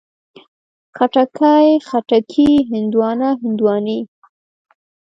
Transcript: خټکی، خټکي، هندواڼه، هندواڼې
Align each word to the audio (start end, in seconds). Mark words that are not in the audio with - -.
خټکی، 0.97 1.67
خټکي، 1.87 2.51
هندواڼه، 2.71 3.29
هندواڼې 3.41 3.99